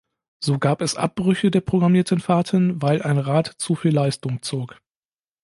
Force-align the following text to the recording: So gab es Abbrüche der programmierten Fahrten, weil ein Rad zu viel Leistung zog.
So 0.43 0.57
gab 0.57 0.81
es 0.81 0.95
Abbrüche 0.95 1.51
der 1.51 1.61
programmierten 1.61 2.19
Fahrten, 2.19 2.81
weil 2.81 3.03
ein 3.03 3.19
Rad 3.19 3.53
zu 3.59 3.75
viel 3.75 3.93
Leistung 3.93 4.41
zog. 4.41 4.81